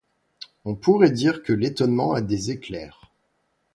[0.65, 3.11] On pourrait dire que l’étonnement a des éclairs.